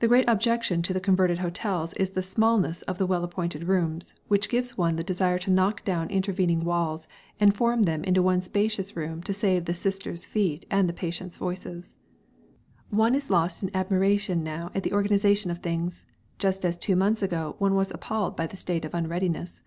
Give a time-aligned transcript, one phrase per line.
[0.00, 4.12] The great objection to the converted hotels is the smallness of the well appointed rooms,
[4.26, 7.06] which gives one the desire to knock down intervening walls
[7.38, 11.36] and form them into one spacious room to save the sisters' feet and the patients'
[11.36, 11.94] voices!
[12.90, 16.04] One is lost in admiration now at the organisation of things,
[16.36, 19.62] just as two months ago one was appalled by the state of unreadiness.